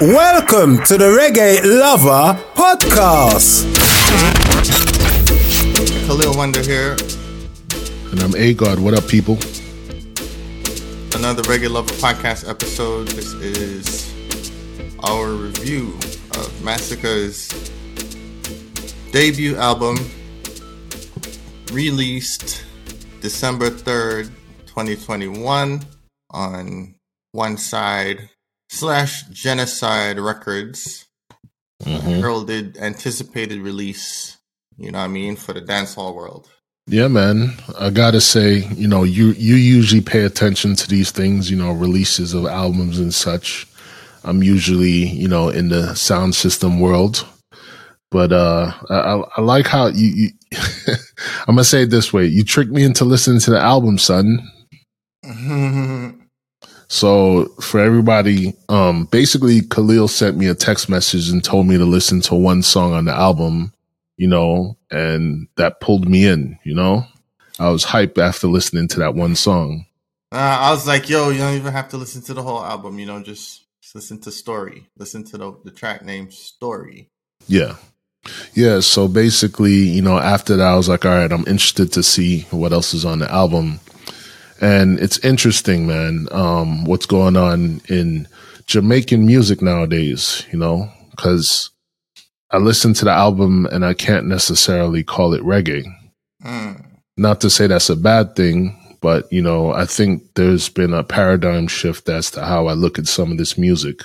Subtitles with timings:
[0.00, 3.62] Welcome to the Reggae Lover Podcast.
[6.08, 6.96] Khalil Wonder here.
[8.10, 8.80] And I'm A-God.
[8.80, 9.34] What up, people?
[11.14, 13.06] Another Reggae Lover Podcast episode.
[13.06, 14.12] This is
[15.04, 15.90] our review
[16.32, 17.48] of Masicka's
[19.12, 19.96] debut album,
[21.72, 22.64] released
[23.20, 24.24] December 3rd,
[24.66, 25.82] 2021
[26.30, 26.94] on
[27.30, 28.28] One Side
[28.70, 31.06] slash Genahsyde Records.
[31.84, 34.38] Heralded anticipated release,
[34.78, 36.48] you know what I mean, for the dancehall world.
[36.86, 37.52] Yeah, man.
[37.78, 41.72] I gotta say, you know, you you usually pay attention to these things, you know,
[41.72, 43.66] releases of albums and such.
[44.22, 47.26] I'm usually, you know, in the sound system world,
[48.10, 50.08] but uh, I, I- I like how you.
[50.08, 50.28] you
[51.46, 54.38] I'm gonna say it this way: you tricked me into listening to the album, son.
[56.88, 61.84] So for everybody, um, basically Khalil sent me a text message and told me to
[61.84, 63.72] listen to one song on the album,
[64.16, 67.06] you know, and that pulled me in, you know.
[67.58, 69.86] I was hyped after listening to that one song.
[70.32, 72.98] Uh, I was like, yo, you don't even have to listen to the whole album,
[72.98, 74.86] you know, just, just listen to Story.
[74.98, 77.08] Listen to the, the track name Story.
[77.46, 77.76] Yeah.
[78.54, 78.80] Yeah.
[78.80, 82.42] So basically, you know, after that, I was like, all right, I'm interested to see
[82.50, 83.80] what else is on the album.
[84.64, 88.26] And it's interesting, man, um, what's going on in
[88.64, 91.68] Jamaican music nowadays, you know, because
[92.50, 95.84] I listen to the album and I can't necessarily call it reggae.
[96.42, 96.82] Mm.
[97.18, 101.04] Not to say that's a bad thing, but, you know, I think there's been a
[101.04, 104.00] paradigm shift as to how I look at some of this music,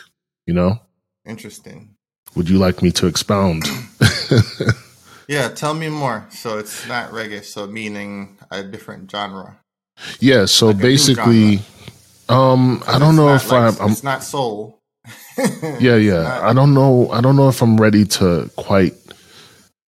[0.45, 0.77] you know?
[1.25, 1.95] Interesting.
[2.35, 3.63] Would you like me to expound?
[5.29, 6.25] Yeah, tell me more.
[6.31, 9.59] So it's not reggae, so meaning a different genre.
[10.19, 11.59] Yeah, so Like basically,
[12.29, 14.79] um, I don't know if like- I'm, It's not soul.
[15.79, 16.21] yeah, yeah.
[16.23, 17.09] not- I don't know.
[17.11, 18.93] I don't know if I'm ready to quite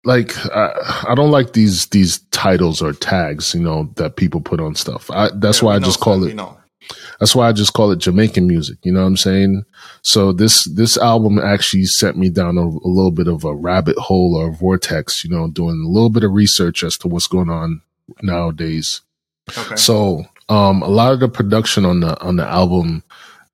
[0.05, 0.37] like.
[0.55, 4.75] I, I don't like these these titles or tags, you know, that people put on
[4.75, 5.11] stuff.
[5.11, 6.35] I, that's Yeah, why I just call it.
[6.35, 6.57] know.
[7.21, 8.79] That's why I just call it Jamaican music.
[8.83, 9.63] You know what I'm saying?
[10.03, 13.97] So this this album actually sent me down a, a little bit of a rabbit
[13.99, 15.23] hole or vortex.
[15.25, 17.83] You know, doing a little bit of research as to what's going on
[18.23, 19.03] nowadays.
[19.57, 19.77] Okay.
[19.77, 23.03] So, um, a lot of the production on the on the album,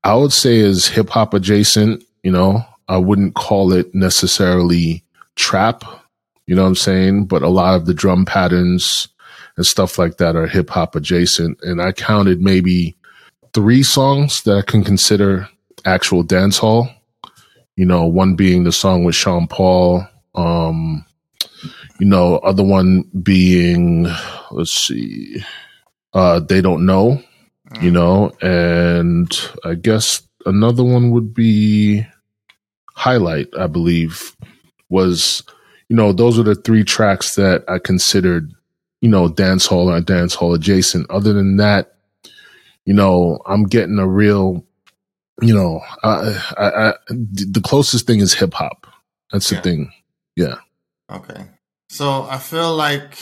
[0.04, 2.04] I would say, is hip hop adjacent.
[2.22, 5.04] You know, I wouldn't call it necessarily
[5.36, 5.84] trap.
[6.46, 7.26] You know what I'm saying?
[7.26, 9.08] But a lot of the drum patterns
[9.56, 11.58] and stuff like that are hip hop adjacent.
[11.62, 12.96] And I counted maybe
[13.52, 15.48] three songs that I can consider
[15.84, 16.88] actual dance hall.
[17.76, 20.06] You know, one being the song with Sean Paul.
[20.34, 21.04] Um,
[21.98, 24.06] you know, other one being
[24.50, 25.42] let's see,
[26.16, 27.22] uh, they don't know.
[27.82, 29.28] You know, and
[29.64, 32.06] I guess another one would be
[32.94, 33.48] highlight.
[33.58, 34.34] I believe
[34.88, 35.42] was
[35.88, 38.54] you know those are the three tracks that I considered
[39.00, 41.10] you know dance hall or dance hall adjacent.
[41.10, 41.96] Other than that,
[42.86, 44.64] you know, I'm getting a real,
[45.42, 48.86] you know, I, I, I, the closest thing is hip hop.
[49.32, 49.92] That's the thing.
[50.36, 50.54] Yeah.
[51.10, 51.44] Okay.
[51.90, 53.18] So I feel like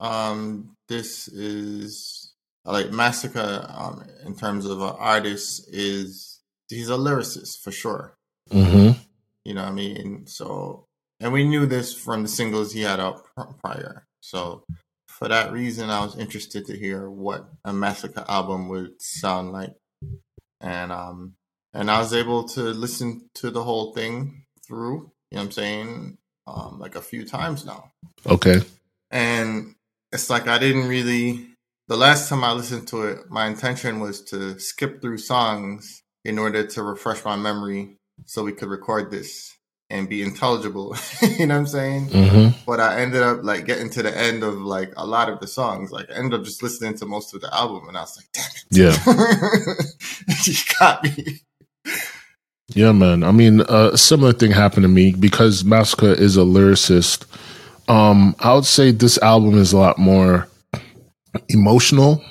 [0.00, 2.21] um this is
[2.64, 8.14] like Masicka, um, in terms of an artist, is he's a lyricist for sure.
[8.50, 9.00] Mm-hmm.
[9.44, 10.26] You know what I mean?
[10.26, 10.86] So,
[11.20, 13.22] and we knew this from the singles he had out
[13.62, 14.06] prior.
[14.20, 14.64] So,
[15.08, 19.74] for that reason, I was interested to hear what a Masicka album would sound like,
[20.60, 21.34] and um,
[21.74, 25.10] and I was able to listen to the whole thing through.
[25.30, 26.18] You know what I'm saying?
[26.46, 27.92] Um, like a few times now.
[28.26, 28.60] Okay.
[29.10, 29.74] And
[30.12, 31.48] it's like I didn't really.
[31.92, 36.38] The last time I listened to it, my intention was to skip through songs in
[36.38, 39.54] order to refresh my memory so we could record this
[39.90, 40.96] and be intelligible.
[41.38, 42.08] you know what I'm saying?
[42.08, 42.60] Mm-hmm.
[42.66, 45.46] But I ended up like getting to the end of like a lot of the
[45.46, 45.92] songs.
[45.92, 48.32] Like I ended up just listening to most of the album and I was like,
[48.32, 49.04] damn it.
[49.68, 50.34] Yeah.
[50.44, 51.40] you got me.
[52.68, 53.22] Yeah, man.
[53.22, 57.26] I mean, uh, a similar thing happened to me because Masicka is a lyricist.
[57.86, 60.48] Um, I would say this album is a lot more
[61.48, 62.22] emotional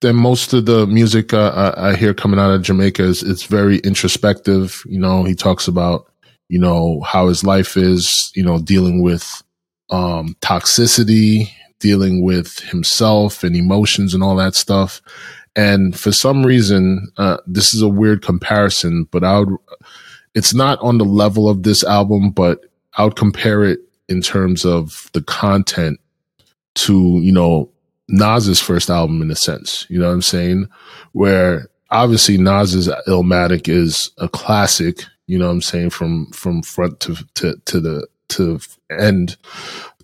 [0.00, 3.02] than most of the music uh, I, I hear coming out of Jamaica.
[3.02, 4.82] Is it's very introspective.
[4.86, 6.10] You know, he talks about
[6.48, 8.32] you know how his life is.
[8.34, 9.42] You know, dealing with
[9.90, 11.48] um, toxicity,
[11.78, 15.02] dealing with himself and emotions and all that stuff.
[15.54, 19.58] And for some reason, uh, this is a weird comparison, but I would,
[20.34, 22.64] it's not on the level of this album, but
[22.96, 26.00] I would compare it in terms of the content
[26.76, 27.71] to, you know,
[28.12, 29.86] Nas's first album in a sense.
[29.88, 30.68] You know what I'm saying?
[31.12, 37.00] Where obviously Nas's Illmatic is a classic, you know what I'm saying, from, from front
[37.00, 38.60] to, to, to the, to
[38.90, 39.36] end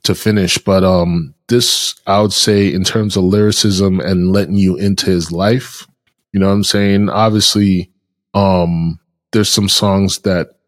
[0.03, 0.59] to finish.
[0.59, 5.33] But, um, this, I would say, in terms of lyricism and letting you into his
[5.33, 5.87] life,
[6.33, 7.09] you know what I'm saying?
[7.09, 7.91] Obviously,
[8.35, 9.01] um,
[9.33, 10.59] there's some songs that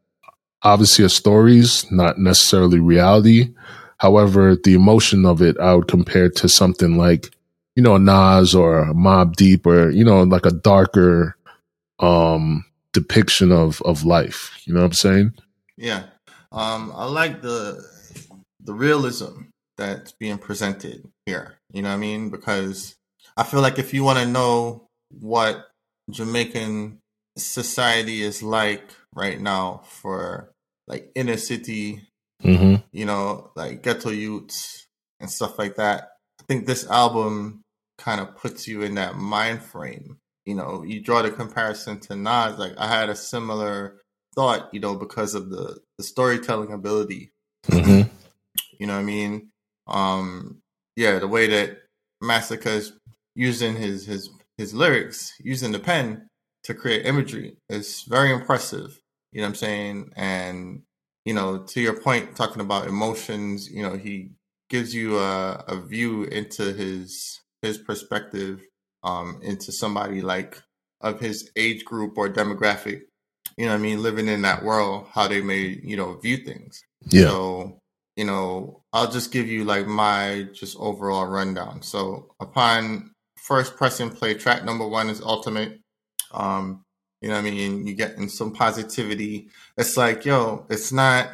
[0.63, 3.55] obviously are stories, not necessarily reality.
[4.01, 7.35] However, the emotion of it, I would compare to something like,
[7.77, 11.37] you know, Nas or Mobb Deep or, you know, like a darker,
[11.99, 12.65] um,
[12.95, 14.59] depiction of, of life.
[14.65, 15.35] You know what I'm saying?
[15.77, 16.05] Yeah.
[16.51, 17.87] Um, I like the,
[18.65, 19.43] the realism
[19.77, 21.59] that's being presented here.
[21.71, 22.31] You know what I mean?
[22.31, 22.97] Because
[23.37, 25.69] I feel like if you want to know what
[26.11, 27.01] Jamaican
[27.37, 28.83] society is like
[29.15, 30.53] right now for
[30.89, 32.01] like inner city,
[32.43, 32.77] mm-hmm.
[32.93, 34.87] you know, like ghetto youths
[35.21, 36.09] and stuff like that,
[36.41, 37.63] I think this album
[37.99, 40.19] kind of puts you in that mind frame.
[40.47, 42.59] You know, you draw the comparison to Nas.
[42.59, 43.99] Like I had a similar
[44.35, 47.33] thought, you know, because of the the storytelling ability.
[47.67, 48.09] Mm-hmm.
[48.79, 49.51] You know what I mean?
[49.91, 50.63] um
[50.97, 51.79] yeah the way that
[52.23, 52.93] is
[53.35, 56.29] using his his his lyrics using the pen
[56.65, 59.01] to create imagery is very impressive
[59.33, 60.83] you know what i'm saying and
[61.25, 64.31] you know to your point talking about emotions you know he
[64.69, 68.61] gives you a, a view into his his perspective
[69.03, 70.63] um into somebody like
[71.01, 73.03] of his age group or demographic
[73.57, 76.37] you know what i mean living in that world how they may you know view
[76.39, 77.29] things Yeah.
[77.29, 77.77] so
[78.17, 81.81] you know, I'll just give you like my just overall rundown.
[81.81, 85.81] So upon first pressing play, track number one is ultimate.
[86.35, 86.83] Um,
[87.21, 87.87] you know what I mean?
[87.87, 89.49] You get in some positivity.
[89.77, 91.29] It's like, yo, it's not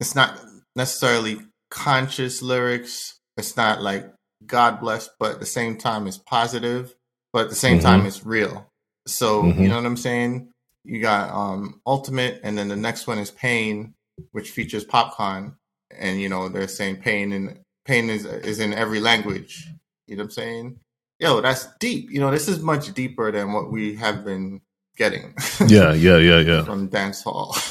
[0.00, 0.40] it's not
[0.76, 1.38] necessarily
[1.70, 3.18] conscious lyrics.
[3.36, 4.12] It's not like
[4.46, 6.94] God bless, but at the same time it's positive,
[7.32, 7.86] but at the same Mm-hmm.
[7.86, 8.68] time it's real.
[9.06, 9.62] So Mhm.
[9.62, 10.50] you know what I'm saying?
[10.84, 13.94] You got um ultimate and then the next one is pain,
[14.32, 15.56] which features Popcaan
[15.96, 19.68] and you know they're saying pain and pain is is in every language.
[20.06, 20.80] You know what I'm saying?
[21.20, 22.10] Yo, that's deep.
[22.10, 24.60] You know, this is much deeper than what we have been
[24.96, 25.34] getting
[25.66, 26.64] Yeah, yeah, yeah, yeah.
[26.64, 27.56] from dance hall.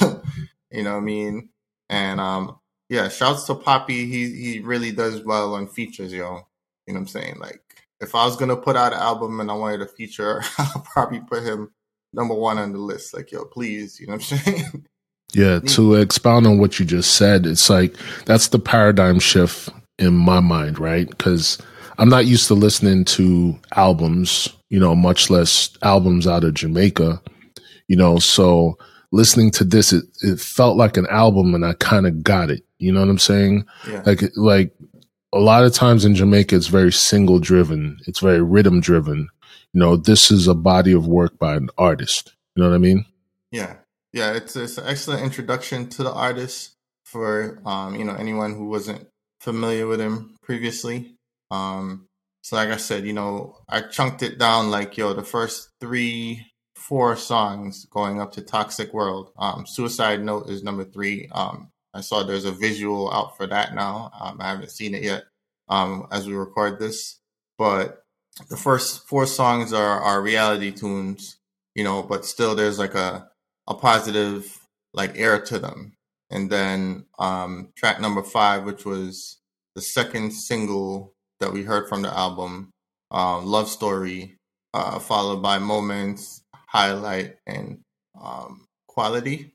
[0.70, 1.48] you know what I mean?
[1.88, 4.06] And um yeah, shouts to Poppy.
[4.06, 6.46] He he really does well on features, yo.
[6.86, 7.36] You know what I'm saying?
[7.40, 7.60] Like
[8.00, 11.20] if I was gonna put out an album and I wanted a feature, I'll probably
[11.20, 11.72] put him
[12.12, 13.14] number one on the list.
[13.14, 14.86] Like, yo, please, you know what I'm saying?
[15.34, 19.68] Yeah, to expound on what you just said, it's like that's the paradigm shift
[19.98, 21.08] in my mind, right?
[21.08, 21.58] Because
[21.98, 27.20] I'm not used to listening to albums, you know, much less albums out of Jamaica,
[27.88, 28.18] you know.
[28.18, 28.78] So
[29.12, 32.64] listening to this, it, it felt like an album, and I kind of got it.
[32.78, 33.66] You know what I'm saying?
[33.88, 34.02] yeah.
[34.04, 34.74] Like, like
[35.32, 37.98] a lot of times in Jamaica, it's very single driven.
[38.06, 39.28] It's very rhythm driven.
[39.72, 42.34] You know, this is a body of work by an artist.
[42.54, 43.04] You know what I mean?
[43.50, 43.76] Yeah,
[44.12, 48.68] yeah, it's it's an excellent introduction to the artist for um, you know anyone who
[48.68, 49.06] wasn't
[49.40, 51.16] familiar with him previously.
[51.50, 52.08] Um,
[52.46, 56.46] so like I said, you know, I chunked it down like yo, the first three,
[56.76, 59.32] four songs going up to Toxic World.
[59.36, 61.28] Um, Suicide Note is number three.
[61.32, 64.12] Um, I saw there's a visual out for that now.
[64.20, 65.24] Um, I haven't seen it yet.
[65.68, 67.18] Um, as we record this,
[67.58, 68.04] but
[68.48, 71.38] the first four songs are are reality tunes,
[71.74, 73.28] you know, but still there's like a
[73.66, 74.56] a positive
[74.94, 75.96] like air to them.
[76.30, 79.38] And then um, track number five, which was
[79.74, 82.70] the second single that we heard from the album,
[83.12, 84.38] uh, "Love Story,"
[84.74, 87.80] uh, followed by "Moments," "Highlight," and
[88.20, 89.54] um, "Quality."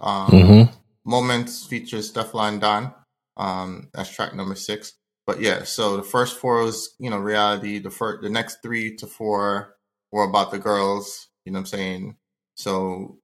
[0.00, 0.76] Um, Mm-hmm.
[1.04, 2.94] "Moments" features Stefflon Don.
[3.36, 4.94] Um, that's track number six.
[5.26, 7.78] But yeah, so the first four was you know reality.
[7.78, 9.76] The first, the next three to four
[10.12, 11.28] were about the girls.
[11.44, 12.16] You know what I'm saying?
[12.54, 13.18] So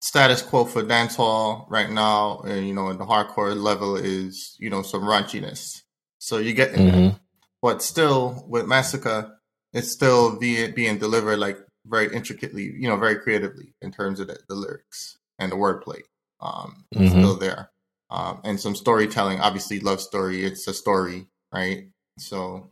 [0.00, 4.70] status quo for dancehall right now, and you know, at the hardcore level is you
[4.70, 5.82] know some raunchiness.
[6.18, 7.18] So you get, Mhm.
[7.64, 9.36] But still with Masicka,
[9.72, 14.26] it's still being being delivered like very intricately, you know, very creatively in terms of
[14.26, 16.02] the, the lyrics and the wordplay.
[16.40, 17.18] Um, it's Mhm.
[17.20, 17.70] still there,
[18.10, 19.40] um, and some storytelling.
[19.40, 20.44] Obviously, love story.
[20.44, 21.88] It's a story, right?
[22.18, 22.70] So.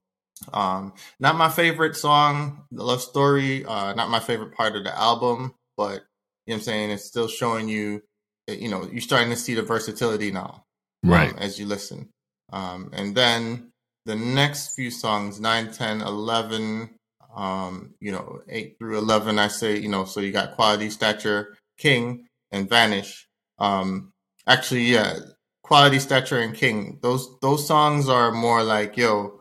[0.52, 4.94] Um, not my favorite song, the love story, uh, not my favorite part of the
[4.98, 6.02] album, but
[6.46, 6.90] you know what I'm saying?
[6.90, 8.02] It's still showing you,
[8.48, 10.64] that, you know, you're starting to see the versatility now
[11.04, 11.30] Right.
[11.32, 12.10] um, as you listen.
[12.52, 13.71] Um, and then
[14.04, 16.90] the next few songs, 9, 10, 11,
[17.34, 21.56] um, you know, 8 through 11, I say, you know, so you got Quality, Stature,
[21.78, 23.26] King, and Vanish.
[23.58, 24.10] Um,
[24.46, 25.18] actually, yeah,
[25.62, 26.98] Quality, Stature, and King.
[27.02, 29.40] Those those songs are more like, yo,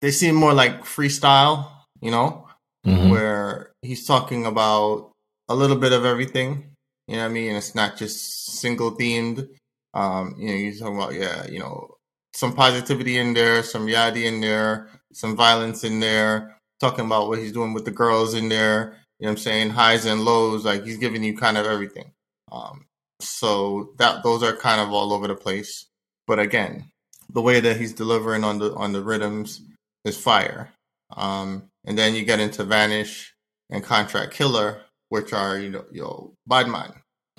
[0.00, 2.40] they seem more like freestyle, you know?
[2.86, 3.08] Mhm.
[3.10, 5.10] where he's talking about
[5.48, 6.70] a little bit of everything.
[7.08, 7.56] You know what I mean?
[7.56, 9.48] It's not just single themed.
[9.94, 11.93] Um, you know, he's talking about yeah, you know,
[12.34, 17.38] some positivity in there, some yadi in there, some violence in there, talking about what
[17.38, 20.64] he's doing with the girls in there, you know what I'm saying, highs and lows,
[20.64, 22.12] like he's giving you kind of everything.
[22.50, 22.86] Um,
[23.20, 25.86] so that those are kind of all over the place.
[26.26, 26.90] But again,
[27.32, 29.62] the way that he's delivering on the on the rhythms
[30.04, 30.70] is fire.
[31.16, 33.34] Um, and then you get into Vanish
[33.70, 36.92] and Contract Killer, which are you know, yo Badman,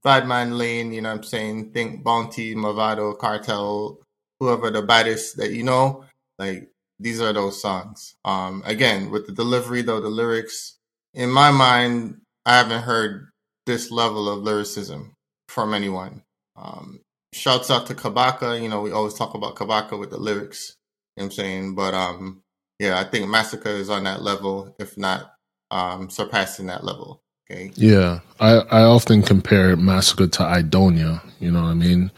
[0.00, 0.04] Mhm.
[0.04, 0.92] Badman Lane.
[0.92, 1.72] You know what I'm saying?
[1.72, 3.98] Think Bounty, Mavado, Kartel,
[4.40, 6.04] whoever the baddest that you know.
[6.38, 8.16] Like these are those songs.
[8.24, 10.78] Um, again with the delivery though, the lyrics.
[11.14, 13.30] In my mind, I haven't heard
[13.66, 15.14] this level of lyricism
[15.48, 16.22] from anyone.
[16.56, 17.00] Um,
[17.34, 18.60] shouts out to Kabaka.
[18.62, 20.76] You know, we always talk about Kabaka with the lyrics.
[21.16, 21.74] You know I'm saying?
[21.76, 22.42] But um,
[22.78, 25.34] yeah, I think Masicka is on that level, if not
[25.70, 27.22] um, surpassing that level.
[27.50, 27.70] Okay.
[27.76, 31.22] Yeah, I, I often compare Masicka to Idonia.
[31.40, 32.10] You know what I mean?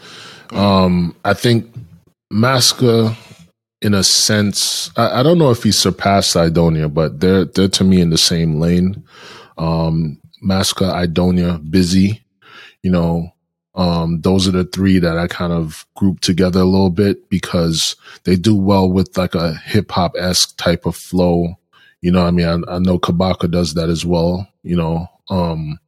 [0.50, 1.72] Um, I think
[2.32, 3.16] Masicka,
[3.80, 7.84] in a sense, I, I don't know if he surpassed Idonia, but they're they're to
[7.84, 9.04] me in the same lane.
[9.56, 12.24] Um, Masicka, Idonia, Busy.
[12.82, 13.30] You know,
[13.76, 17.94] um, those are the three that I kind of group together a little bit because
[18.24, 21.54] they do well with like a hip hop esque type of flow.
[22.02, 24.48] You know, I mean, I, I know Kabaka does that as well.
[24.62, 25.78] You know, um,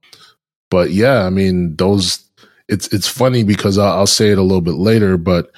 [0.71, 2.25] but yeah, I mean, those.
[2.69, 5.51] It's it's funny because I'll, I'll say it a little bit later, but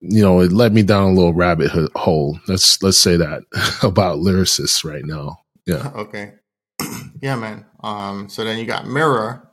[0.00, 2.38] you know, it led me down a little rabbit hole.
[2.46, 3.42] Let's let's say that
[3.82, 5.40] about lyricists right now.
[5.66, 5.90] Yeah.
[5.94, 6.32] Okay.
[7.22, 7.64] yeah, man.
[7.82, 9.48] Um, so then you got Mirror,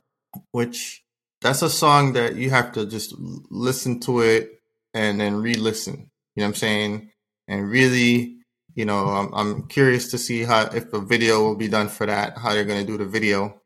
[0.52, 1.02] which
[1.40, 3.14] that's a song that you have to just
[3.50, 4.60] listen to it
[4.94, 6.10] and then re-listen.
[6.34, 7.10] You know what I'm saying?
[7.48, 8.35] And really,
[8.76, 12.06] you know, I'm, I'm curious to see how if a video will be done for
[12.06, 13.60] that, how they're gonna do the video.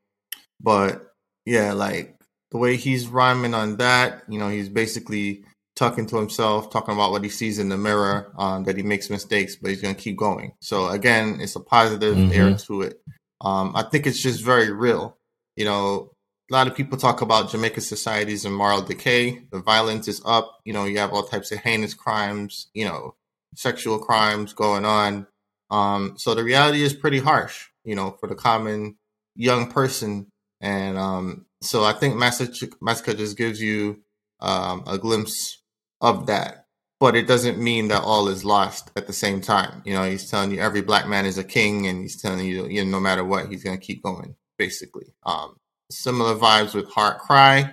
[0.60, 1.12] But
[1.44, 2.16] yeah, like
[2.50, 5.44] the way he's rhyming on that, you know, he's basically
[5.76, 9.10] talking to himself, talking about what he sees in the mirror, um, that he makes
[9.10, 10.52] mistakes, but he's gonna keep going.
[10.60, 12.34] So again, it's a positive Mhm.
[12.34, 13.02] air to it.
[13.40, 15.16] Um, I think it's just very real.
[15.56, 16.12] You know,
[16.50, 19.44] a lot of people talk about Jamaican societies and moral decay.
[19.50, 20.60] The violence is up.
[20.64, 22.68] You know, you have all types of heinous crimes.
[22.74, 23.14] You know,
[23.54, 25.26] sexual crimes going on.
[25.70, 27.66] Um, so the reality is pretty harsh.
[27.84, 28.96] You know, for the common
[29.34, 30.30] young person.
[30.60, 34.02] And um, so I think Masicka, just gives you
[34.40, 35.62] um, a glimpse
[36.00, 36.66] of that.
[36.98, 39.80] But it doesn't mean that all is lost at the same time.
[39.86, 42.66] You know, he's telling you every black man is a king, and he's telling you,
[42.66, 45.14] you know, no matter what, he's going to keep going, basically.
[45.24, 45.56] Um,
[45.90, 47.72] similar vibes with Heart Cry.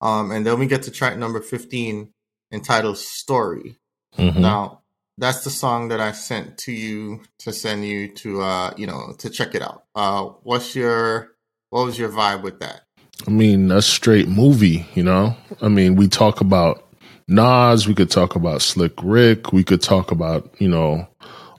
[0.00, 2.10] Um, and then we get to track number 15
[2.50, 3.76] entitled Story.
[4.18, 4.36] Mhm.
[4.36, 4.80] Now,
[5.18, 9.14] that's the song that I sent to you to send you to, uh, you know,
[9.18, 9.84] to check it out.
[9.94, 11.32] Uh, what's your,
[11.70, 12.82] what was your vibe with that?
[13.26, 15.36] I mean, a straight movie, you know?
[15.60, 16.84] I mean, we talk about
[17.28, 21.06] Nas, we could talk about Slick Rick, we could talk about, you know,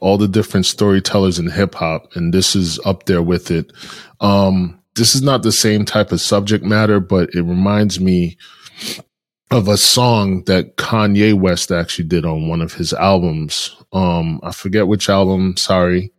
[0.02, 3.72] all the different storytellers in hip hop, and this is up there with it.
[4.20, 8.38] Um, this is not the same type of subject matter, but it reminds me
[9.54, 13.76] of a song that Kanye West actually did on one of his albums.
[13.92, 15.56] Um, I forget which album.
[15.58, 16.12] Sorry,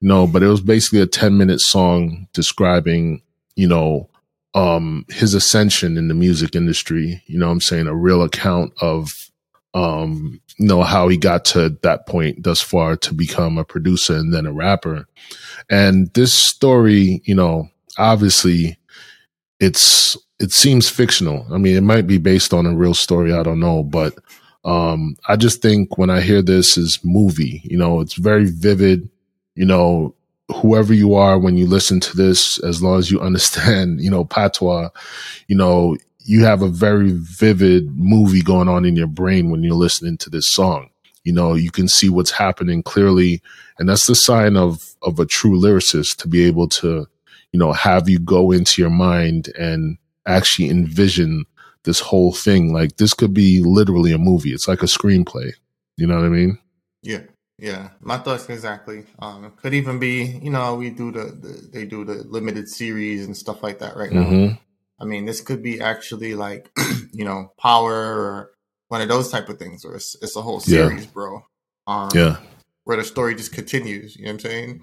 [0.00, 3.22] no, but it was basically a ten minute song describing,
[3.56, 4.08] you know,
[4.54, 7.22] um, his ascension in the music industry.
[7.26, 9.30] You know, I'm saying a real account of,
[9.74, 14.14] um, you know, how he got to that point thus far to become a producer
[14.14, 15.06] and then a rapper.
[15.70, 18.76] And this story, you know, obviously
[19.60, 21.46] it's it seems fictional.
[21.52, 23.32] I mean, it might be based on a real story.
[23.32, 24.18] I don't know, but
[24.64, 29.08] um, I just think when I hear this is movie, you know, it's very vivid.
[29.54, 30.16] You know,
[30.52, 34.24] whoever you are when you listen to this, as long as you understand, you know,
[34.24, 34.90] patois,
[35.46, 39.74] you know, you have a very vivid movie going on in your brain when you're
[39.74, 40.90] listening to this song.
[41.22, 43.40] You know, you can see what's happening clearly,
[43.78, 47.06] and that's the sign of of a true lyricist to be able to,
[47.52, 51.44] you know, have you go into your mind and actually envision
[51.84, 52.72] this whole thing.
[52.72, 54.52] Like this could be literally a movie.
[54.52, 55.52] It's like a screenplay.
[55.96, 56.58] You know what I mean?
[57.02, 57.22] Yeah,
[57.58, 57.90] yeah.
[58.00, 59.04] My thoughts exactly.
[59.18, 62.68] Um, it could even be, you know, we do the, the they do the limited
[62.68, 64.22] series and stuff like that right now.
[64.24, 64.54] Mm-hmm.
[65.00, 66.70] I mean, this could be actually like,
[67.12, 68.50] you know, Power or
[68.88, 70.88] one of those type of things, or it's, it's a whole Yeah.
[70.88, 71.44] series, bro.
[71.86, 72.36] Um, Yeah.
[72.84, 74.16] where the story just continues.
[74.16, 74.82] You know what I'm saying?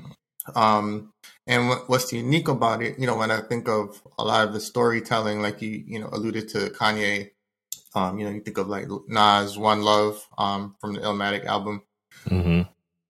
[0.56, 1.12] Um,
[1.48, 4.54] and what, what's unique about it, you know, when I think of a lot of
[4.54, 7.32] the storytelling, like you, you know, alluded to Kanye,
[7.96, 11.84] um, you know, you think of like Nas, One Love, um, from the Illmatic album,
[12.28, 12.62] hmm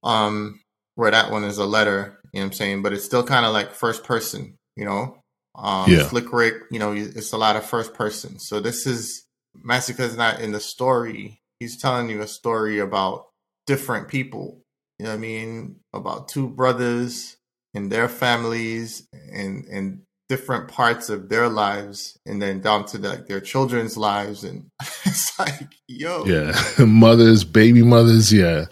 [0.04, 0.60] um,
[0.96, 2.82] where that one is a letter, you know what I'm saying?
[2.84, 5.22] But it's still kind of like first person, you know?
[5.56, 6.08] Um, Yeah.
[6.08, 8.40] Slick Rick, you know, it's a lot of first person.
[8.40, 9.26] So this is,
[9.66, 11.42] Masicka's not in the story.
[11.60, 13.26] He's telling you a story about
[13.68, 14.59] different people.
[15.00, 15.78] You know what I mean?
[15.94, 17.38] About two brothers
[17.74, 23.26] and their families and, and different parts of their lives and then down to like
[23.28, 24.44] their children's lives.
[24.44, 24.70] And
[25.06, 26.60] it's like, yo, Yeah.
[26.86, 28.32] mothers, baby mothers.
[28.34, 28.66] Yeah.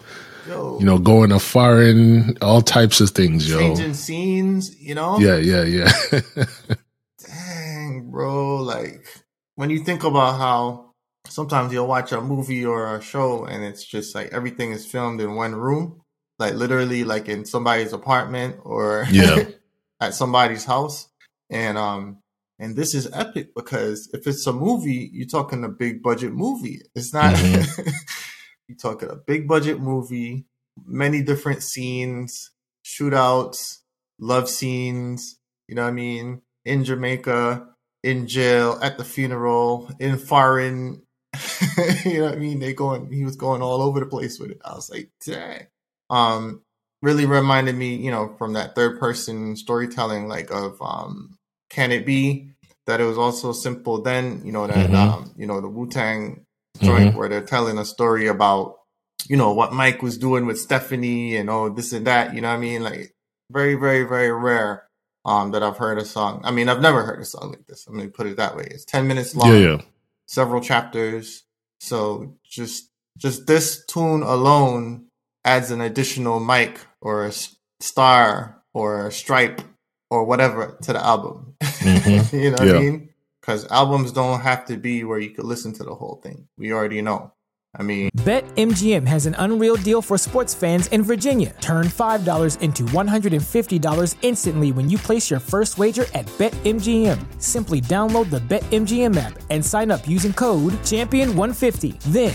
[0.46, 3.58] yo, You know, going to foreign, all types of things, yo.
[3.58, 5.18] changing scenes, you know?
[5.18, 5.36] Yeah.
[5.38, 5.64] Yeah.
[5.64, 5.92] Yeah.
[7.26, 8.56] Dang, bro.
[8.56, 9.04] Like
[9.56, 10.92] when you think about how
[11.26, 15.20] sometimes you'll watch a movie or a show and it's just like everything is filmed
[15.20, 16.00] in one room,
[16.38, 19.44] like literally like in somebody's apartment or Yeah.
[20.00, 21.08] at somebody's house.
[21.50, 22.18] And um
[22.60, 26.82] and this is epic because if it's a movie, you're talking a big budget movie.
[26.94, 27.92] It's not Mhm.
[28.68, 30.44] you're talking a big budget movie,
[30.84, 32.50] many different scenes,
[32.84, 33.78] shootouts,
[34.18, 36.42] love scenes, you know what I mean?
[36.64, 37.66] In Jamaica,
[38.02, 41.02] in jail, at the funeral, in foreign
[42.04, 42.58] you know what I mean?
[42.58, 44.60] They going he was going all over the place with it.
[44.64, 45.66] I was like, dang.
[46.10, 46.62] Um
[47.02, 51.36] really reminded me, you know, from that third person storytelling like of um
[51.70, 52.50] Can It Be
[52.86, 54.94] that it was also simple then, you know, that Mhm.
[54.94, 56.44] um, you know, the Wu Tang
[56.80, 58.76] joint where they're telling a story about,
[59.28, 62.48] you know, what Mike was doing with Stephanie and oh this and that, you know
[62.48, 62.82] what I mean?
[62.82, 63.12] Like
[63.52, 64.84] very, very, very rare
[65.24, 66.40] um that I've heard a song.
[66.44, 67.86] I mean I've never heard a song like this.
[67.86, 68.66] I'm gonna put it that way.
[68.70, 69.58] It's ten minutes long yeah.
[69.58, 69.80] Yeah.
[70.26, 71.44] several chapters.
[71.80, 75.07] So just just this tune alone
[75.48, 79.60] adds an additional mic or a s- star or a stripe
[80.10, 81.54] or whatever to the album.
[81.62, 82.32] Mhm.
[82.42, 83.08] you know what I mean?
[83.40, 86.48] Because albums don't have to be where you could listen to the whole thing.
[86.58, 87.32] We already know.
[87.78, 91.54] I mean, BetMGM has an unreal deal for sports fans in Virginia.
[91.60, 97.18] Turn $5 into $150 instantly when you place your first wager at BetMGM.
[97.40, 102.00] Simply download the BetMGM app and sign up using code Champion150.
[102.12, 102.34] Then,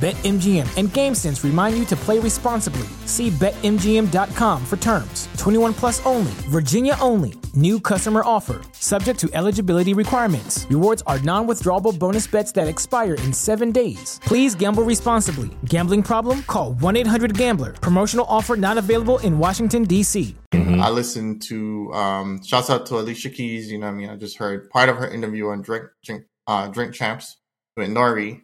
[0.00, 2.86] BetMGM and GameSense remind you to play responsibly.
[3.06, 5.28] See BetMGM.com for terms.
[5.38, 7.34] 21 plus only, Virginia only.
[7.54, 8.60] New customer offer.
[8.74, 10.66] Subject to eligibility requirements.
[10.70, 14.20] Rewards are non withdrawable bonus bets that expire in seven days.
[14.22, 15.50] Please gamble responsibly.
[15.64, 16.44] Gambling problem?
[16.44, 17.72] Call 1 800 Gambler.
[17.72, 20.36] Promotional offer not available in Washington, D.C.
[20.52, 24.10] I listened to um shouts out to Alicia Keys, you know what I mean?
[24.10, 27.38] I just heard part of her interview on Drink Drink uh Drink Champs
[27.76, 28.42] with N.O.R.E.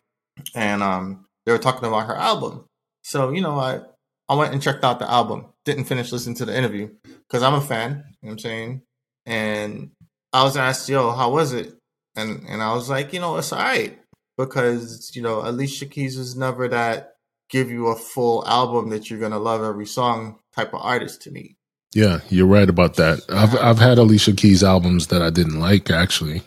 [0.56, 2.64] and um they were talking about her album.
[3.02, 3.80] So, you know, I
[4.28, 5.46] I went and checked out the album.
[5.64, 8.82] Didn't finish listening to the interview because I'm a fan, you know what I'm saying?
[9.26, 9.90] And
[10.32, 11.74] I was asked, yo, how was it?
[12.16, 13.98] And and I was like, you know, it's all right.
[14.36, 17.12] Because, you know, Alicia Keys was never that
[17.50, 21.30] give you a full album that you're gonna love every song type of artist to
[21.30, 21.56] me.
[21.94, 23.20] Yeah, you're right about that.
[23.28, 26.42] I've I've had Alicia Keys albums that I didn't like actually.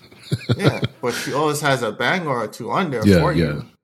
[0.57, 3.45] yeah, but she always has a banger or two on there Yeah, for yeah.
[3.45, 3.59] you.
[3.61, 3.76] She's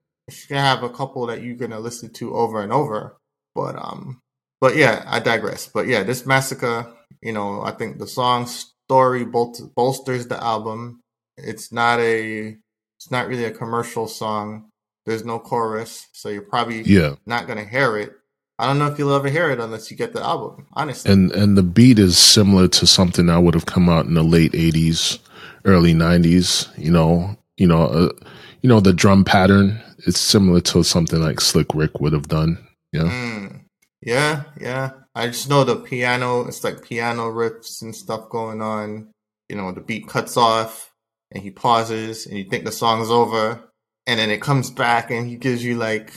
[0.50, 3.18] gonna have a couple that you're gonna listen to over and over.
[3.56, 4.20] But um,
[4.62, 5.68] but yeah, I digress.
[5.68, 6.92] But yeah, this Masicka,
[7.22, 11.00] you know, I think the song story bol- bolsters the album.
[11.38, 12.56] It's not a,
[13.00, 14.70] it's not really a commercial song.
[15.06, 17.16] There's no chorus, so you're probably Yeah.
[17.26, 18.14] not gonna hear it.
[18.60, 20.68] I don't know if you'll ever hear it unless you get the album.
[20.74, 24.14] Honestly, And and the beat is similar to something that would have come out in
[24.14, 25.18] the late 80s,
[25.66, 28.10] early 90s, you know, you know, uh,
[28.62, 32.68] you know the drum pattern it's similar to something like Slick Rick would have done,
[32.92, 33.04] yeah.
[33.04, 33.64] Mm.
[34.02, 34.92] Yeah, yeah.
[35.16, 39.12] I just know the piano, it's like piano riffs and stuff going on.
[39.50, 40.92] You know, the beat cuts off
[41.32, 43.70] and he pauses and you think the song's over.
[44.06, 46.12] And then it comes back and he gives you like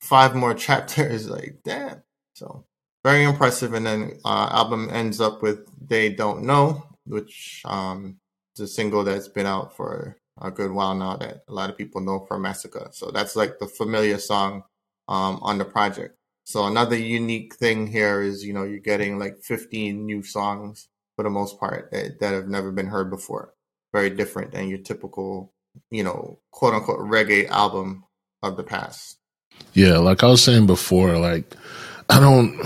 [0.00, 1.28] five more chapters.
[1.30, 2.02] Like, damn.
[2.34, 2.64] So,
[3.04, 3.72] very impressive.
[3.72, 8.18] And then uh, album ends up with They Don't Know, which um,
[8.56, 11.78] is a single that's been out for a good while now that a lot of
[11.78, 12.94] people know from Masicka.
[12.94, 14.64] So, that's like the familiar song
[15.08, 16.16] um, on the project.
[16.44, 21.22] So another unique thing here is, you know, you're getting like 15 new songs for
[21.22, 23.54] the most part that, that have never been heard before.
[23.92, 25.52] Very different than your typical,
[25.90, 28.04] you know, quote unquote reggae album
[28.42, 29.18] of the past.
[29.74, 31.54] Yeah, like I was saying before, like
[32.08, 32.60] I don't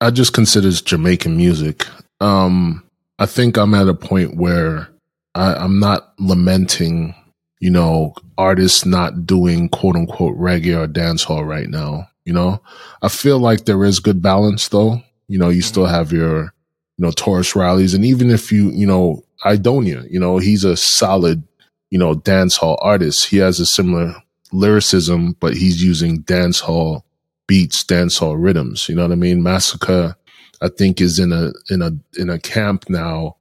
[0.00, 1.86] I just consider Jamaican music.
[2.20, 2.82] Um
[3.18, 4.88] I think I'm at a point where
[5.34, 7.14] I, I'm not lamenting,
[7.60, 12.08] you know, artists not doing quote unquote reggae or dancehall right now.
[12.24, 12.62] You know,
[13.02, 15.02] I feel like there is good balance though.
[15.28, 15.68] You know, you mm-hmm.
[15.68, 16.54] still have your,
[16.96, 17.94] you know, Tarrus Rileys.
[17.94, 21.42] And even if you, you know, Idonia, you know, he's a solid,
[21.90, 23.26] you know, dancehall artist.
[23.26, 24.14] He has a similar
[24.52, 27.02] lyricism, but he's using dancehall
[27.48, 28.88] beats, dancehall rhythms.
[28.88, 29.40] You know what I mean?
[29.40, 30.14] Masicka,
[30.60, 33.36] I think, is in a in a in a camp now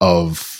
[0.00, 0.59] of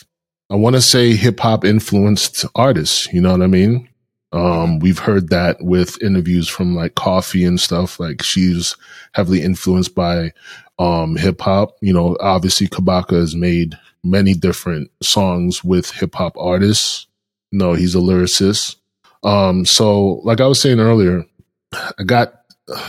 [0.50, 3.06] I want to say hip hop influenced artists.
[3.12, 3.88] You know what I mean?
[4.32, 8.00] Um, we've heard that with interviews from like Koffee and stuff.
[8.00, 8.76] Like she's
[9.12, 10.32] heavily influenced by
[10.78, 11.76] um, hip hop.
[11.80, 17.06] You know, obviously Kabaka has made many different songs with hip hop artists.
[17.52, 18.76] No, he's a lyricist.
[19.22, 21.24] Um, so like I was saying earlier,
[21.72, 22.34] I got,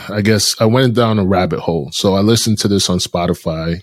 [0.08, 1.92] I guess I went down a rabbit hole.
[1.92, 3.82] So I listened to this on Spotify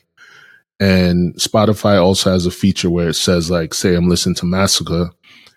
[0.79, 5.11] and Spotify also has a feature where it says like, say I'm listening to Masicka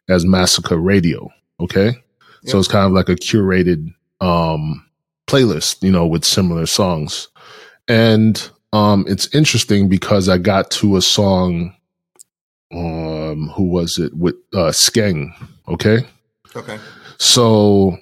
[0.09, 1.31] as Masicka Radio.
[1.61, 1.93] Okay.
[2.45, 4.85] So it's kind of like a curated, um,
[5.29, 7.29] playlist, you know, with similar songs.
[7.87, 11.77] And, um, it's interesting because I got to a song,
[12.73, 15.31] um, who was it with, uh, Skeng.
[15.69, 16.05] Okay.
[16.57, 16.79] Okay.
[17.19, 17.97] So,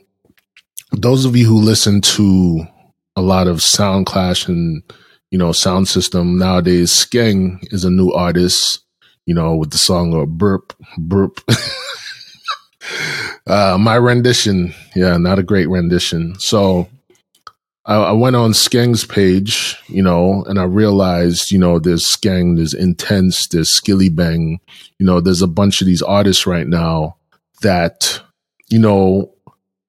[0.93, 2.67] those of you who listen to
[3.15, 4.83] a lot of Sound Clash and
[5.31, 8.81] you know Sound System nowadays, Skeng is a new artist.
[9.27, 11.41] You know, with the song of "Burp Burp."
[13.47, 16.41] uh, my rendition, yeah, not a great rendition.
[16.41, 16.89] So,
[17.85, 22.57] I, I went on Skeng's page, you know, and I realized, you know, there's Skeng,
[22.57, 24.59] there's Intence, there's Skillibeng,
[24.99, 27.17] you know, there's a bunch of these artists right now
[27.63, 28.21] that
[28.71, 29.33] you know,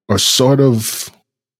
[0.09, 1.09] are sort of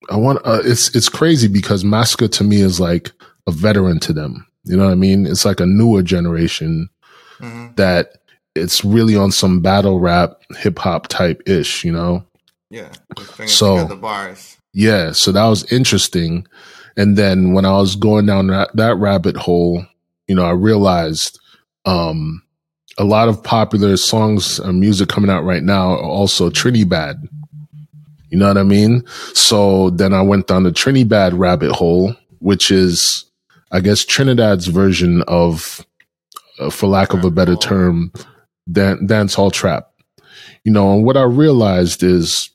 [0.09, 3.11] I want uh, it's it's crazy because Masicka to me is like
[3.47, 4.45] a veteran to them.
[4.63, 5.25] You know what I mean?
[5.25, 6.89] It's like a newer generation
[7.39, 8.17] hmm that
[8.53, 12.23] it's really on some battle rap hip hop type ish, you know?
[12.69, 12.91] Yeah.
[13.47, 14.57] So- together bars.
[14.73, 16.45] Yeah, so that was interesting.
[16.95, 19.85] And then when I was going down that, that rabbit hole,
[20.27, 21.39] you know, I realized
[21.85, 22.41] um
[22.97, 27.17] a lot of popular songs and music coming out right now are also Trinidad.
[28.29, 29.03] You know what I mean?
[29.33, 33.25] So then I went down the Trinidad rabbit hole, which is,
[33.71, 35.85] I guess, Trinidad's version of,
[36.59, 38.11] uh, for lack of a better term,
[38.71, 39.87] dan- dancehall trap.
[40.63, 42.49] You know, and what I realized is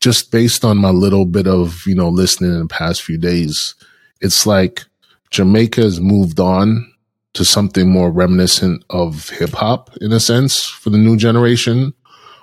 [0.00, 3.74] just based on my little bit of, you know, listening in the past few days,
[4.20, 4.84] it's like
[5.30, 6.90] Jamaica has moved on
[7.34, 11.92] to something more reminiscent of hip hop in a sense for the new generation,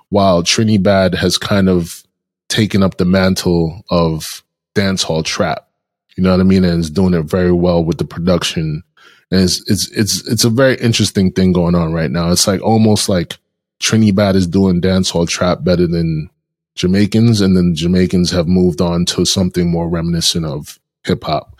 [0.09, 2.03] while Trinidad has kind of
[2.47, 4.43] taken up the mantle of
[4.75, 5.67] dancehall trap.
[6.15, 6.63] You know what I mean?
[6.63, 8.83] And is doing it very well with the production.
[9.31, 12.31] And it's it's it's it's a very interesting thing going on right now.
[12.31, 13.37] It's like almost like
[13.79, 16.29] Trinidad is doing dancehall trap better than
[16.75, 21.57] Jamaicans, and then Jamaicans have moved on to something more reminiscent of hip hop.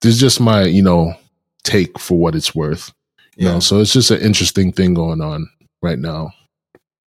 [0.00, 1.14] This is just my, you know,
[1.64, 2.92] take for what it's worth.
[3.36, 3.52] You Yeah.
[3.54, 5.48] know, so it's just an interesting thing going on
[5.80, 6.32] right now.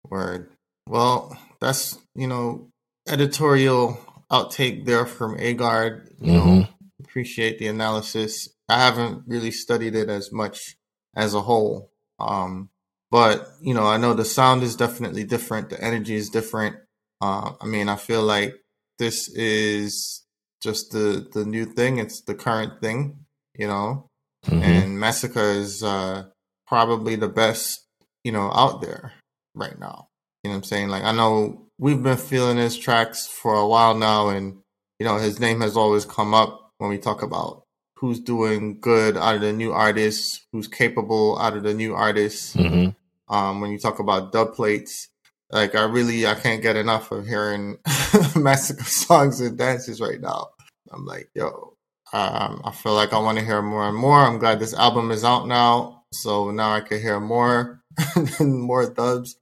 [0.09, 0.49] Word.
[0.87, 2.67] Well, that's you know
[3.07, 3.97] editorial
[4.31, 6.01] outtake there from A-God.
[6.21, 6.67] You know, Mhm.
[6.99, 8.49] Appreciate the analysis.
[8.67, 10.77] I haven't really studied it as much
[11.15, 11.91] as a whole.
[12.19, 12.69] Um,
[13.11, 15.69] but you know, I know the sound is definitely different.
[15.69, 16.75] The energy is different.
[17.21, 18.55] Uh, I mean, I feel like
[18.99, 20.23] this is
[20.61, 21.97] just the the new thing.
[21.97, 23.25] It's the current thing.
[23.55, 24.07] You know,
[24.45, 24.61] Mhm.
[24.61, 26.25] and Masicka is uh,
[26.67, 27.85] probably the best,
[28.23, 29.13] you know, out there
[29.55, 30.07] right now.
[30.43, 30.89] You know what I'm saying?
[30.89, 34.61] Like I know we've been feeling his tracks for a while now, and
[34.99, 37.63] you know his name has always come up when we talk about
[37.97, 42.55] who's doing good out of the new artists, who's capable out of the new artists.
[42.55, 42.95] Mhm.
[43.27, 45.09] Um, when you talk about dub plates,
[45.51, 47.77] like I really I can't get enough of hearing
[48.33, 50.47] Masicka songs and dances right now.
[50.91, 51.73] I'm like, yo,
[52.13, 54.19] um, I feel like I want to hear more and more.
[54.19, 57.81] I'm glad this album is out now, so now I can hear more
[58.39, 59.35] and more dubs.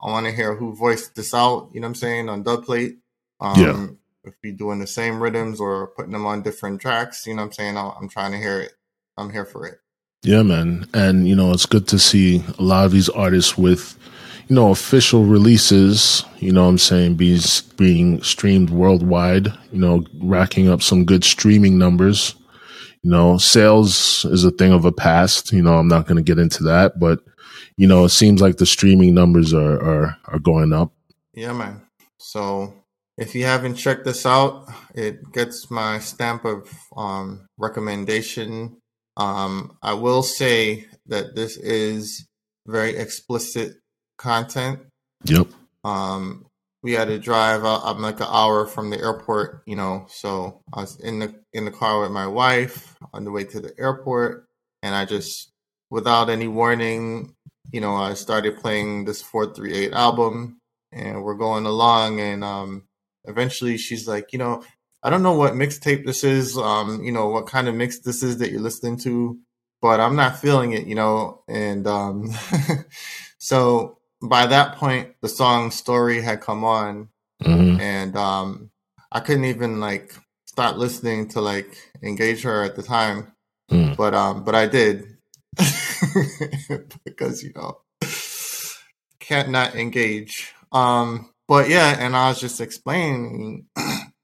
[0.00, 1.70] I want to hear who voiced this out.
[1.72, 2.98] You know what I'm saying on dubplate.
[3.40, 3.86] Um, Yeah.
[4.26, 7.46] If we doing the same rhythms or putting them on different tracks, you know what
[7.46, 7.76] I'm saying.
[7.76, 8.72] I- I'm trying to hear it.
[9.16, 9.78] I'm here for it.
[10.22, 10.86] Yeah, man.
[10.92, 13.96] And, you know, it's good to see a lot of these artists with,
[14.48, 17.40] you know, official releases, you know what I'm saying, being,
[17.76, 22.34] being streamed worldwide, you know, racking up some good streaming numbers.
[23.02, 25.52] You know, sales is a thing of a past.
[25.52, 27.20] You know, I'm not going to get into that, but,
[27.76, 30.92] you know, it seems like the streaming numbers are, are, are going up.
[31.34, 31.82] Yeah, man.
[32.18, 32.74] So
[33.18, 38.76] if you haven't checked this out, it gets my stamp of um, recommendation.
[39.16, 42.26] Um, I will say that this is
[42.66, 43.76] very explicit
[44.18, 44.80] content.
[45.24, 45.48] Yep.
[45.84, 46.46] Um,
[46.82, 47.64] we had to drive.
[47.64, 50.06] out- I'm like an hour from the airport, you know.
[50.08, 53.60] So I was in the in the car with my wife on the way to
[53.60, 54.46] the airport,
[54.82, 55.50] and I just,
[55.90, 57.34] without any warning,
[57.72, 60.58] you know, I started playing this four three eight album,
[60.92, 62.84] and we're going along, and um,
[63.26, 64.62] eventually she's like, you know,
[65.02, 68.22] I don't know what mixtape this is, um, you know, what kind of mix this
[68.22, 69.38] is that you're listening to,
[69.80, 72.30] but I'm not feeling it, you know, and um,
[73.38, 77.08] so by that point, the song "Story" had come on,
[77.42, 78.70] hmm and um,
[79.12, 80.14] I couldn't even like
[80.46, 83.32] start listening to like engage her at the time,
[83.70, 83.96] Mm.
[83.96, 85.16] but um, but I did
[87.04, 87.78] because you know
[89.20, 90.52] can't not engage.
[90.72, 93.66] Um, but yeah, and I was just explaining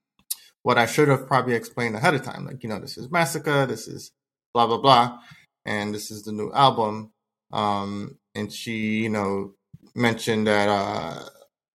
[0.62, 3.68] what I should have probably explained ahead of time, like you know this is Masicka,
[3.68, 4.12] this is
[4.54, 5.18] blah blah blah,
[5.64, 7.12] and this is the new album.
[7.52, 9.54] Um, and she, you know,
[9.94, 11.24] mentioned that uh,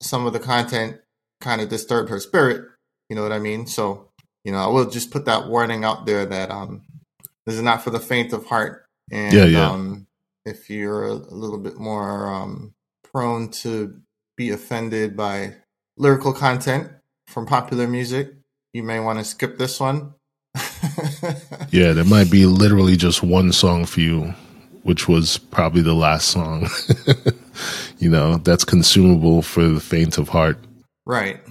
[0.02, 1.00] some of the content
[1.40, 2.66] kind of disturbed her spirit.
[3.10, 3.68] You know what I mean?
[3.68, 4.10] So,
[4.44, 6.82] you know, I will just put that warning out there that um,
[7.46, 8.86] this is not for the faint of heart.
[9.12, 9.70] And Yeah, yeah.
[9.70, 10.08] Um,
[10.46, 14.00] if you're a, a little bit more um, prone to
[14.38, 15.56] be offended by
[15.98, 16.92] lyrical content
[17.28, 18.34] from popular music,
[18.72, 20.14] you may want to skip this one.
[21.70, 24.34] Yeah, there might be literally just one song for you,
[24.84, 26.70] which was probably the last song.
[28.00, 30.58] you know, that's consumable for the faint of heart.
[31.06, 31.42] Right.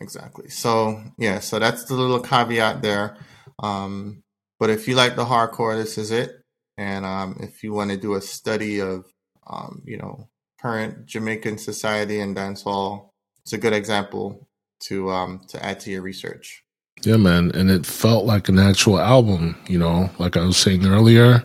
[0.00, 0.48] Exactly.
[0.48, 3.16] So yeah, so that's the little caveat there.
[3.62, 4.22] Um,
[4.58, 6.40] but if you like the hardcore, this is it.
[6.76, 9.04] And um, if you want to do a study of,
[9.46, 10.28] um, you know,
[10.60, 13.10] current Jamaican society and dancehall,
[13.42, 14.48] it's a good example
[14.80, 16.64] to um, to add to your research.
[17.04, 17.52] Yeah, man.
[17.54, 21.44] And it felt like an actual album, you know, like I was saying earlier.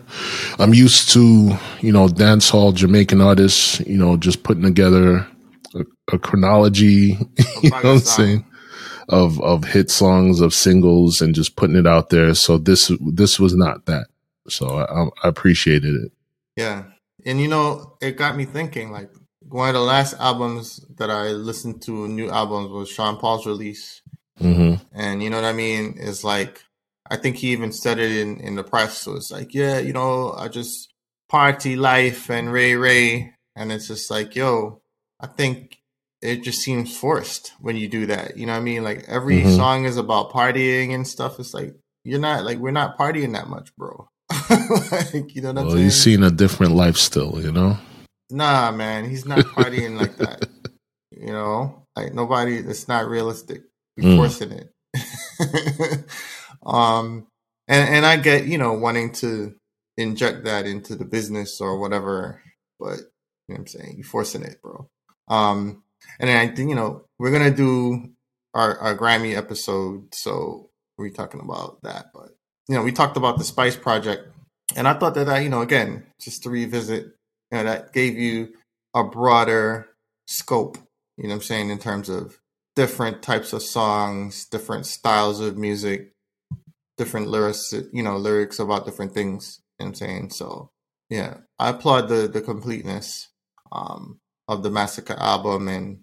[0.58, 5.26] I'm used to, you know, dancehall Jamaican artists, you know, just putting together
[5.74, 7.16] a, a chronology,
[7.62, 8.44] you know what I'm saying,
[9.08, 12.34] of, of hit songs, of singles and just putting it out there.
[12.34, 14.08] So this, this was not that.
[14.48, 16.12] So I, I appreciated it.
[16.56, 16.84] Yeah.
[17.24, 21.28] And you know, it got me thinking like one of the last albums that I
[21.28, 24.00] listened to, new albums, was Sean Paul's release.
[24.38, 25.96] hmm And you know what I mean?
[25.98, 26.62] Is like
[27.10, 28.98] I think he even said it in, in the press.
[28.98, 30.92] So it's like, yeah, you know, I just
[31.28, 33.34] party life and Ray Ray.
[33.56, 34.80] And it's just like, yo,
[35.20, 35.78] I think
[36.22, 38.36] it just seems forced when you do that.
[38.38, 38.82] You know what I mean?
[38.82, 39.56] Like every Mhm.
[39.56, 41.38] song is about partying and stuff.
[41.38, 41.74] It's like
[42.04, 44.08] you're not like we're not partying that much, bro.
[44.92, 47.78] like, you know Well, he's seen a different life still, you know?
[48.30, 50.46] Nah, man, he's not partying like that.
[51.16, 52.56] You know, like nobody.
[52.56, 53.62] It's not realistic.
[53.96, 54.16] We're Mm.
[54.16, 54.74] forcing it.
[56.66, 57.26] um,
[57.68, 59.54] and and I get you know wanting to
[59.96, 62.42] inject that into the business or whatever,
[62.80, 64.88] but you know what I'm saying you're forcing it, bro.
[65.28, 65.84] Um,
[66.18, 68.10] and then I think you know we're gonna do
[68.54, 72.06] our our Grammy episode, so we're talking about that.
[72.12, 72.30] But
[72.68, 74.28] you know, we talked about the Spice Project,
[74.76, 77.04] and I thought that I, you know, again, just to revisit,
[77.50, 78.54] you know, that gave you
[78.94, 79.88] a broader
[80.26, 80.78] scope.
[81.16, 82.38] You know what I'm saying in terms of
[82.74, 86.12] different types of songs, different styles of music,
[86.96, 89.60] different lyrics, you know, lyrics about different things.
[89.78, 90.30] You know what I'm saying?
[90.30, 90.70] So
[91.10, 93.28] yeah, I applaud the the completeness
[93.70, 96.00] um, of the Masicka album, and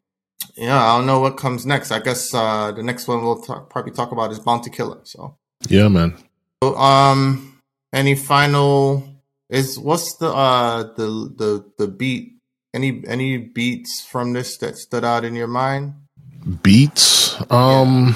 [0.56, 1.92] yeah, I don't know what comes next.
[1.92, 5.02] I guess uh, the next one we'll talk, probably talk about is Bounty Killer.
[5.04, 6.18] So yeah, man.
[6.64, 7.51] So, um,
[7.94, 9.04] any final
[9.50, 12.34] is what's the uh the the the beat?
[12.74, 15.94] Any any beats from this that stood out in your mind?
[16.64, 18.16] Beats, um.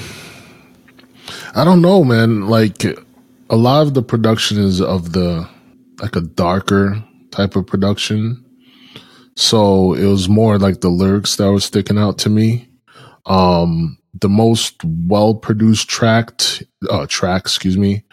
[1.54, 2.48] I don't know, man.
[2.48, 5.48] Like a lot of the production is of the
[6.00, 8.44] like a darker type of production.
[9.36, 12.68] So it was more like the lyrics that were sticking out to me.
[13.26, 18.04] Um, the most well produced tracked uh, track, excuse me,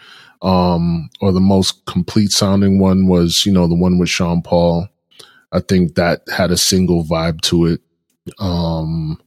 [0.42, 4.88] um, or the most complete sounding one was, you know, the one with Sean Paul.
[5.52, 7.80] I think that had a single vibe to it.
[8.38, 9.20] Um,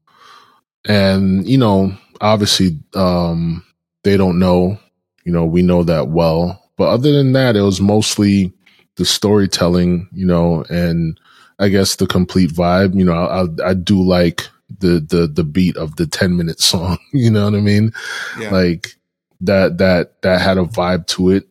[0.86, 3.63] and you know, obviously, um,
[4.04, 4.80] they don't know,
[5.24, 8.54] you know, we know that well, but other than that, it was mostly
[8.96, 11.20] the storytelling, you know, and
[11.60, 12.98] I guess the complete vibe.
[12.98, 14.48] You know, I, I do like
[14.80, 17.91] the the the beat of the 10 minute song you know what i mean
[18.38, 18.50] yeah.
[18.52, 18.97] like
[19.41, 21.47] that that that had a vibe to it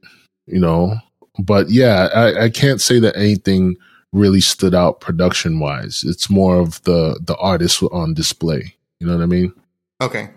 [0.47, 0.97] you know?
[1.39, 3.77] But yeah I, I can't say that anything
[4.13, 8.75] really stood out production wise it's more of the the artist on display.
[9.01, 9.53] You know what i mean?
[10.01, 10.31] Okay.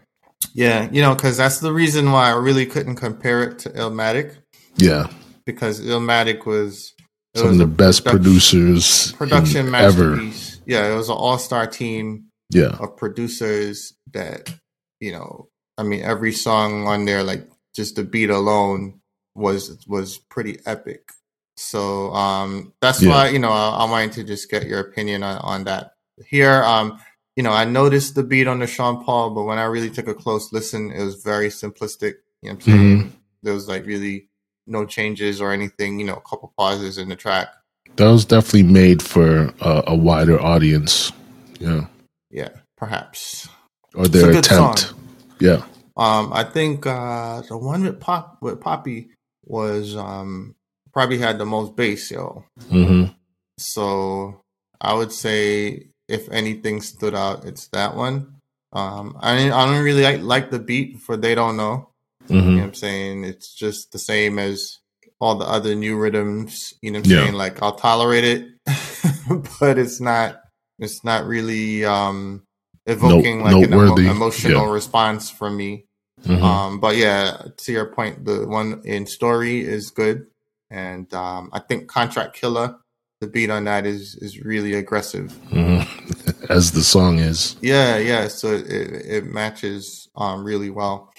[0.54, 4.36] Yeah you know because that's the reason why i really couldn't compare it to illmatic.
[4.76, 5.08] Yeah.
[5.46, 6.94] Because illmatic was
[7.36, 10.56] some of the best producers production masterpiece.
[10.56, 10.64] Ever.
[10.66, 12.76] yeah it was an all-star team yeah.
[12.80, 14.54] of producers that
[15.00, 15.48] you know
[15.80, 19.00] i mean every song on there like just the beat alone
[19.36, 21.10] was was pretty epic
[21.58, 23.10] so um that's yeah.
[23.10, 25.94] why you know I, I wanted to just get your opinion on, on that
[26.26, 27.00] here um
[27.36, 30.08] you know i noticed the beat on the sean paul but when i really took
[30.08, 33.10] a close listen it was very simplistic you know i'm saying mm-hmm.
[33.44, 34.28] there was like really
[34.68, 37.50] no changes or anything you know a couple pauses in the track
[37.96, 41.12] that was definitely made for a, a wider audience
[41.60, 41.86] yeah
[42.30, 43.48] yeah, perhaps.
[43.96, 44.80] Or their attempt.
[44.80, 44.99] Song.
[45.40, 45.64] Yeah.
[45.98, 49.10] Um, I think uh, the one with Pop with Poppy
[49.44, 50.56] was um
[50.94, 52.46] probably had the most bass, yo.
[52.70, 53.12] Mm-hmm.
[53.58, 54.42] So
[54.80, 58.36] I would say if anything stood out, it's that one.
[58.72, 61.90] Um, I I don't really like, like the beat for they don't know.
[62.28, 62.36] Mm-hmm.
[62.36, 63.24] You know what I'm saying?
[63.24, 64.78] It's just the same as
[65.20, 66.74] all the other new rhythms.
[66.82, 67.24] You know what I'm yeah.
[67.24, 67.34] saying?
[67.34, 68.48] Like I'll tolerate it,
[69.60, 70.42] but it's not
[70.78, 72.44] it's not really um,
[72.90, 74.74] evoking like an emo- emotional yeah.
[74.74, 75.86] response from me.
[76.24, 76.44] Mm-hmm.
[76.44, 80.28] Um, but yeah, to your point, the one in story is good,
[80.70, 82.76] and um, I think Contract Killer,
[83.22, 86.44] the beat on that is is really aggressive, mm-hmm.
[86.50, 87.56] as the song is.
[87.62, 88.28] Yeah, yeah.
[88.28, 91.14] So it it matches um, really well.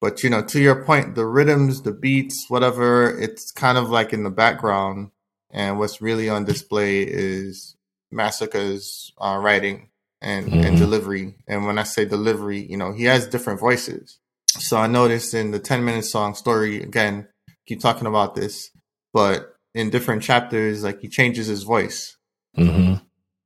[0.00, 4.12] But you know, to your point, the rhythms, the beats, whatever, it's kind of like
[4.12, 5.10] in the background,
[5.50, 7.76] and what's really on display is
[8.12, 9.88] Masicka's uh, writing
[10.20, 10.60] and, mm-hmm.
[10.60, 11.34] and delivery.
[11.46, 14.18] And when I say delivery, you know, he has different voices.
[14.46, 17.28] So I noticed in the 10 minute song story, again,
[17.66, 18.70] keep talking about this,
[19.12, 22.16] but in different chapters, like he changes his voice.
[22.56, 22.94] Mm-hmm.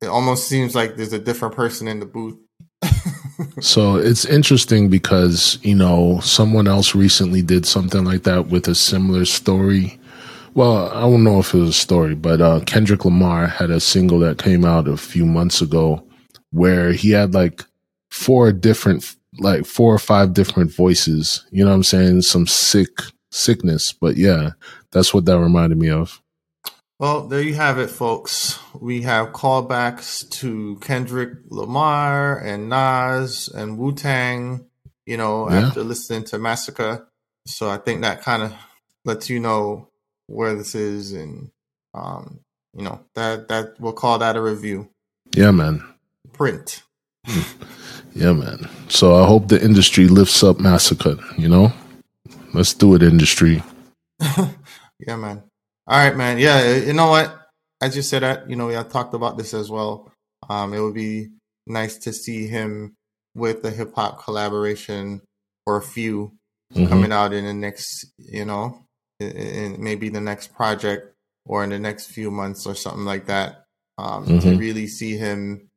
[0.00, 2.38] It almost seems like there's a different person in the booth.
[3.60, 8.74] so it's interesting because, you know, someone else recently did something like that with a
[8.74, 10.00] similar story
[10.54, 13.78] well, I don't know if it was a story, but uh, Kendrick Lamar had a
[13.78, 16.04] single that came out a few months ago
[16.50, 17.64] where he had like
[18.10, 21.46] four different, like four or five different voices.
[21.50, 22.22] You know what I'm saying?
[22.22, 22.90] Some sick
[23.30, 24.50] sickness, but yeah,
[24.92, 26.20] that's what that reminded me of.
[26.98, 28.58] Well, there you have it, folks.
[28.78, 34.66] We have callbacks to Kendrick Lamar and Nas and Wu Tang,
[35.06, 35.68] you know, yeah.
[35.68, 37.06] after listening to Masicka.
[37.46, 38.54] So I think that kind of
[39.06, 39.88] lets you know
[40.26, 41.50] where this is, and
[41.94, 42.40] um,
[42.74, 44.90] you know that that we'll call that a review.
[45.34, 45.82] Yeah, man.
[46.32, 46.82] Print.
[48.14, 48.68] yeah, man.
[48.88, 51.20] So I hope the industry lifts up Masicka.
[51.38, 51.72] You know,
[52.54, 53.62] let's do it, industry.
[54.20, 55.42] yeah, man.
[55.86, 56.38] All right, man.
[56.38, 57.36] Yeah, you know what?
[57.80, 60.12] As you said that, you know, we I talked about this as well.
[60.48, 61.28] Um, it would be
[61.66, 62.94] nice to see him
[63.34, 65.22] with the hip hop collaboration
[65.66, 66.32] or a few
[66.74, 66.88] mm-hmm.
[66.88, 68.84] coming out in the next, you know,
[69.20, 71.14] in maybe the next project
[71.46, 73.64] or in the next few months or something like that
[73.98, 74.38] um, mm-hmm.
[74.40, 75.69] to really see him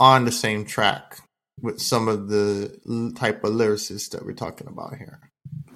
[0.00, 1.18] on the same track
[1.60, 5.20] with some of the type of lyricists that we're talking about here.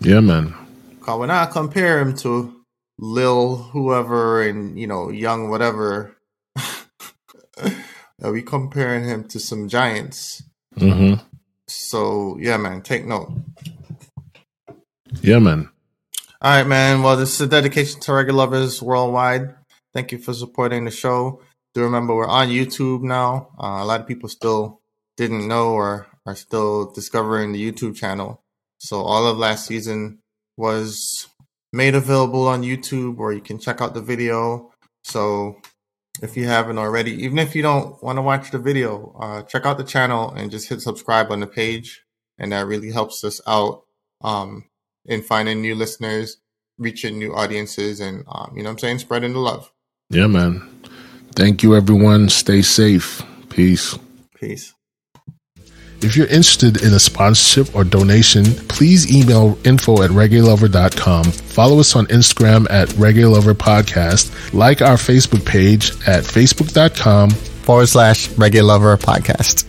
[0.01, 0.55] Yeah, man.
[1.03, 2.65] Cause when I compare him to
[2.99, 6.17] Lil whoever and you know Young whatever,
[8.19, 10.43] we comparing him to some giants.
[10.77, 11.23] Mm-hmm.
[11.69, 13.33] So yeah, man, take note.
[15.21, 15.69] Yeah, man.
[16.41, 17.03] All right, man.
[17.03, 19.55] Well, this is a dedication to reggae lovers worldwide.
[19.93, 21.41] Thank you for supporting the show.
[21.75, 23.49] Do remember we're on YouTube now.
[23.59, 24.81] Uh, a lot of people still
[25.17, 28.43] didn't know or are still discovering the YouTube channel.
[28.79, 30.21] So all of last season
[30.57, 31.29] was
[31.73, 34.71] made available on YouTube, or you can check out the video.
[35.03, 35.57] So
[36.23, 39.67] if you haven't already, even if you don't want to watch the video, uh, check
[39.67, 42.05] out the channel and just hit subscribe on the page,
[42.39, 43.83] and that really helps us out
[44.23, 44.65] um,
[45.07, 46.37] in finding new listeners,
[46.79, 49.73] reaching new audiences, and um, you know I'm saying, spreading the love.
[50.11, 50.71] Yeah, man.
[51.37, 52.29] Thank you, everyone.
[52.29, 53.23] Stay safe.
[53.51, 53.99] Peace.
[54.37, 54.75] Peace.
[56.01, 61.25] If you're interested in a sponsorship or donation, please email info at reggaelover.com.
[61.25, 64.53] Follow us on Instagram at reggaelover Podcast.
[64.53, 69.65] Like our Facebook page at facebook.com forward slash reggaelover podcast.